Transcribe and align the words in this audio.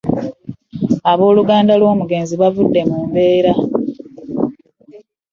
Abooluganda 1.11 1.73
lw'omugenzi 1.79 2.33
baavudde 2.41 2.81
mu 2.89 2.99
mbeera. 3.07 3.53